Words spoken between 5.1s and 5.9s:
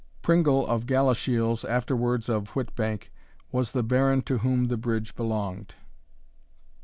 belonged.